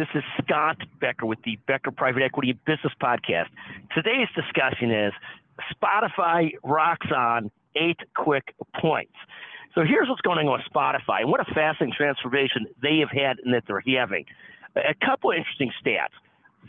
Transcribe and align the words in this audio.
This 0.00 0.08
is 0.14 0.24
Scott 0.42 0.78
Becker 0.98 1.26
with 1.26 1.42
the 1.44 1.58
Becker 1.66 1.90
Private 1.90 2.22
Equity 2.22 2.58
Business 2.64 2.94
Podcast. 3.02 3.48
Today's 3.94 4.28
discussion 4.34 4.90
is 4.90 5.12
Spotify 5.76 6.52
rocks 6.64 7.08
on 7.14 7.50
eight 7.76 7.98
quick 8.16 8.54
points. 8.80 9.12
So 9.74 9.82
here's 9.84 10.08
what's 10.08 10.22
going 10.22 10.38
on 10.38 10.52
with 10.52 10.62
Spotify 10.74 11.20
and 11.20 11.30
what 11.30 11.40
a 11.40 11.44
fascinating 11.52 11.92
transformation 11.94 12.64
they 12.80 13.00
have 13.00 13.10
had 13.10 13.40
and 13.44 13.52
that 13.52 13.64
they're 13.66 13.82
having. 13.98 14.24
A 14.74 14.94
couple 15.04 15.32
of 15.32 15.36
interesting 15.36 15.70
stats. 15.84 16.16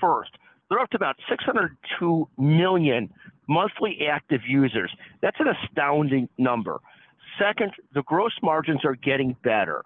First, 0.01 0.31
they're 0.69 0.79
up 0.79 0.89
to 0.89 0.97
about 0.97 1.15
602 1.29 2.27
million 2.37 3.13
monthly 3.47 4.07
active 4.11 4.41
users. 4.45 4.93
That's 5.21 5.39
an 5.39 5.47
astounding 5.47 6.27
number. 6.37 6.81
Second, 7.39 7.71
the 7.93 8.03
gross 8.03 8.33
margins 8.43 8.83
are 8.83 8.95
getting 8.95 9.37
better. 9.41 9.85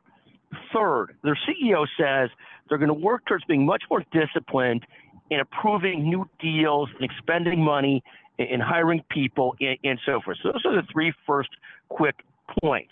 Third, 0.74 1.16
their 1.24 1.38
CEO 1.48 1.86
says 1.98 2.30
they're 2.70 2.78
going 2.78 2.90
to 2.90 2.94
work 2.94 3.26
towards 3.26 3.44
being 3.46 3.66
much 3.66 3.84
more 3.90 4.04
disciplined 4.12 4.86
in 5.30 5.40
approving 5.40 6.10
new 6.10 6.30
deals 6.40 6.90
and 7.00 7.10
expending 7.10 7.64
money 7.64 8.04
and 8.38 8.62
hiring 8.62 9.04
people 9.10 9.56
and, 9.60 9.78
and 9.84 10.00
so 10.06 10.20
forth. 10.24 10.38
So 10.44 10.52
those 10.52 10.66
are 10.66 10.82
the 10.82 10.88
three 10.92 11.14
first 11.26 11.50
quick 11.90 12.16
points. 12.62 12.92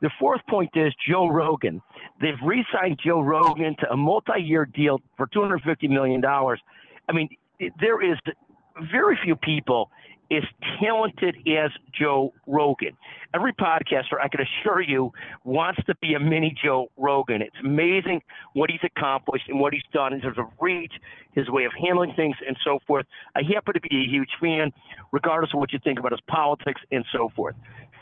The 0.00 0.10
fourth 0.18 0.40
point 0.48 0.70
is 0.74 0.92
Joe 1.08 1.28
Rogan. 1.28 1.80
They've 2.20 2.34
re-signed 2.44 2.98
Joe 3.04 3.20
Rogan 3.20 3.76
to 3.80 3.90
a 3.90 3.96
multi-year 3.96 4.66
deal 4.66 5.00
for 5.16 5.28
$250 5.28 5.88
million. 5.88 6.22
I 6.24 7.12
mean, 7.12 7.28
there 7.80 8.02
is 8.02 8.18
very 8.90 9.18
few 9.22 9.36
people 9.36 9.90
as 10.32 10.44
talented 10.80 11.36
as 11.46 11.70
Joe 11.92 12.32
Rogan. 12.46 12.96
Every 13.34 13.52
podcaster, 13.52 14.20
I 14.22 14.28
can 14.28 14.40
assure 14.40 14.80
you, 14.80 15.12
wants 15.44 15.80
to 15.86 15.94
be 16.00 16.14
a 16.14 16.20
mini 16.20 16.54
Joe 16.62 16.88
Rogan. 16.96 17.42
It's 17.42 17.56
amazing 17.62 18.22
what 18.54 18.70
he's 18.70 18.80
accomplished 18.82 19.48
and 19.48 19.60
what 19.60 19.72
he's 19.72 19.82
done 19.92 20.12
in 20.12 20.20
terms 20.20 20.38
of 20.38 20.46
reach, 20.60 20.92
his 21.32 21.48
way 21.48 21.64
of 21.64 21.72
handling 21.80 22.14
things, 22.14 22.36
and 22.46 22.56
so 22.64 22.78
forth. 22.86 23.06
I 23.34 23.42
happen 23.42 23.74
to 23.74 23.80
be 23.80 23.96
a 23.96 24.10
huge 24.10 24.30
fan, 24.40 24.72
regardless 25.12 25.52
of 25.54 25.60
what 25.60 25.72
you 25.72 25.78
think 25.82 25.98
about 25.98 26.12
his 26.12 26.20
politics 26.28 26.80
and 26.90 27.04
so 27.12 27.30
forth. 27.34 27.54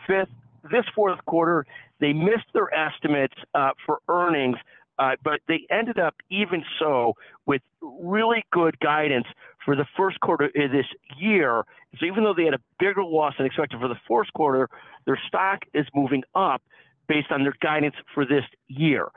Fifth, 0.07 0.31
this 0.71 0.85
fourth 0.95 1.25
quarter, 1.27 1.67
they 2.01 2.13
missed 2.13 2.47
their 2.53 2.73
estimates 2.75 3.35
uh, 3.55 3.71
for 3.87 3.99
earnings 4.09 4.57
uh, 5.01 5.17
but 5.25 5.41
they 5.49 5.67
ended 5.71 5.99
up, 5.99 6.15
even 6.29 6.63
so, 6.79 7.15
with 7.47 7.63
really 7.81 8.45
good 8.53 8.79
guidance 8.81 9.27
for 9.65 9.77
the 9.77 9.87
first 9.97 10.21
quarter 10.21 10.47
of 10.47 10.71
this 10.73 10.87
year. 11.19 11.63
So 11.99 12.07
even 12.07 12.25
though 12.25 12.35
they 12.35 12.45
had 12.45 12.55
a 12.55 12.61
bigger 12.79 13.05
loss 13.05 13.35
than 13.37 13.47
expected 13.47 13.81
for 13.81 13.89
the 13.89 13.99
fourth 14.07 14.29
quarter, 14.35 14.69
their 15.07 15.19
stock 15.29 15.61
is 15.75 15.87
moving 15.95 16.23
up 16.35 16.63
based 17.09 17.31
on 17.31 17.43
their 17.43 17.55
guidance 17.61 17.95
for 18.15 18.25
this 18.25 18.45
year. 18.69 19.09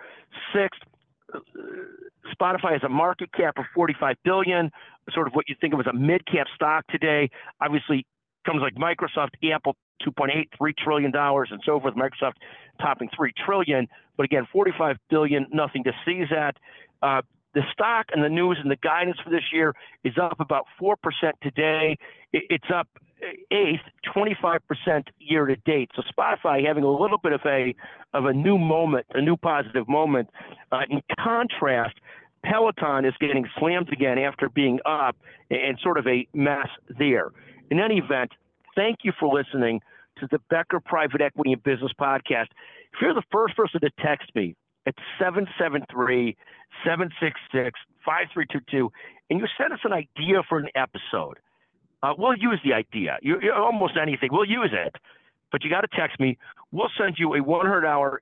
Sixth, 0.54 0.82
Spotify 2.34 2.74
has 2.74 2.84
a 2.84 2.90
market 2.90 3.32
cap 3.34 3.58
of 3.58 3.66
45 3.76 4.16
billion, 4.24 4.72
sort 5.14 5.28
of 5.28 5.34
what 5.34 5.48
you 5.48 5.56
think 5.60 5.74
of 5.74 5.80
as 5.80 5.88
a 5.88 5.94
mid-cap 5.94 6.48
stock 6.56 6.86
today. 6.88 7.30
Obviously, 7.62 8.06
comes 8.46 8.62
like 8.62 8.76
Microsoft, 8.76 9.30
Apple, 9.52 9.76
2.8, 10.06 10.48
3 10.58 10.74
trillion 10.84 11.12
dollars, 11.12 11.50
and 11.52 11.62
so 11.66 11.80
forth. 11.80 11.94
Microsoft 11.96 12.34
topping 12.82 13.10
3 13.16 13.32
trillion, 13.46 13.88
but 14.18 14.24
again, 14.24 14.48
45 14.52 14.98
billion, 15.10 15.46
nothing 15.52 15.84
to 15.84 15.92
seize 16.06 16.28
at. 16.36 16.58
Uh, 17.02 17.22
the 17.54 17.62
stock 17.72 18.08
and 18.14 18.24
the 18.24 18.30
news 18.30 18.58
and 18.62 18.72
the 18.72 18.78
guidance 18.78 19.18
for 19.24 19.30
this 19.30 19.44
year 19.52 19.74
is 20.04 20.14
up 20.22 20.40
about 20.40 20.66
4% 20.82 20.96
today. 21.42 21.98
It's 22.32 22.66
up 22.74 22.88
eighth, 23.52 23.82
25% 24.16 24.60
year 25.20 25.46
to 25.46 25.56
date. 25.58 25.92
So 25.96 26.02
Spotify 26.02 26.66
having 26.66 26.84
a 26.84 26.92
little 26.92 27.18
bit 27.18 27.32
of 27.32 27.42
a 27.46 27.76
of 28.14 28.26
a 28.26 28.34
new 28.34 28.58
moment, 28.58 29.06
a 29.14 29.22
new 29.22 29.38
positive 29.38 29.88
moment. 29.88 30.30
Uh, 30.72 30.82
in 30.90 31.02
contrast, 31.20 31.96
Peloton 32.44 33.06
is 33.06 33.14
getting 33.20 33.46
slammed 33.58 33.92
again 33.92 34.18
after 34.20 34.50
being 34.50 34.80
up 34.86 35.16
and 35.50 35.80
sort 35.82 35.98
of 35.98 36.06
a 36.08 36.28
mess 36.34 36.68
there. 37.00 37.32
In 37.72 37.80
any 37.80 37.98
event, 37.98 38.32
thank 38.76 39.00
you 39.04 39.14
for 39.20 39.34
listening 39.34 39.82
to 40.20 40.28
the 40.30 40.40
Becker 40.50 40.80
Private 40.80 41.22
Equity 41.22 41.54
and 41.54 41.64
Business 41.64 41.92
Podcast. 42.00 42.48
If 42.94 43.02
you're 43.02 43.14
the 43.14 43.24
first 43.32 43.56
person 43.56 43.82
to 43.82 43.90
text 44.00 44.30
me 44.36 44.56
at 44.86 44.96
773 45.20 46.36
766 46.84 47.80
5322 48.06 48.92
and 49.30 49.40
you 49.40 49.48
send 49.58 49.74
us 49.74 49.80
an 49.84 49.94
idea 49.94 50.44
for 50.48 50.60
an 50.60 50.68
episode, 50.76 51.40
uh, 52.04 52.14
we'll 52.18 52.38
use 52.38 52.60
the 52.64 52.74
idea. 52.74 53.18
You, 53.22 53.40
you, 53.42 53.54
almost 53.54 53.94
anything, 54.00 54.30
we'll 54.32 54.48
use 54.48 54.72
it. 54.72 54.96
But 55.52 55.64
you 55.64 55.70
got 55.70 55.82
to 55.82 55.88
text 55.88 56.20
me. 56.20 56.38
We'll 56.72 56.92
send 56.98 57.16
you 57.18 57.36
a 57.36 57.42
100 57.42 57.86
hour 57.86 58.22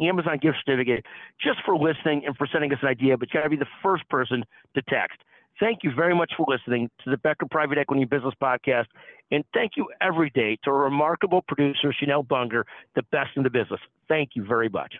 Amazon 0.00 0.38
gift 0.40 0.58
certificate 0.64 1.04
just 1.40 1.58
for 1.64 1.76
listening 1.76 2.22
and 2.24 2.36
for 2.36 2.46
sending 2.50 2.72
us 2.72 2.78
an 2.82 2.88
idea, 2.88 3.16
but 3.16 3.28
you 3.28 3.40
got 3.40 3.44
to 3.44 3.50
be 3.50 3.56
the 3.56 3.66
first 3.82 4.08
person 4.08 4.44
to 4.74 4.82
text. 4.82 5.18
Thank 5.60 5.80
you 5.82 5.90
very 5.94 6.14
much 6.14 6.32
for 6.36 6.46
listening 6.48 6.88
to 7.04 7.10
the 7.10 7.16
Becker 7.16 7.46
Private 7.50 7.78
Equity 7.78 8.04
Business 8.04 8.34
Podcast. 8.40 8.86
And 9.32 9.44
thank 9.52 9.72
you 9.76 9.88
every 10.00 10.30
day 10.30 10.56
to 10.64 10.70
a 10.70 10.72
remarkable 10.72 11.42
producer, 11.42 11.92
Chanel 11.92 12.22
Bunger, 12.22 12.64
the 12.94 13.02
best 13.10 13.30
in 13.36 13.42
the 13.42 13.50
business. 13.50 13.80
Thank 14.08 14.30
you 14.34 14.44
very 14.44 14.68
much. 14.68 14.94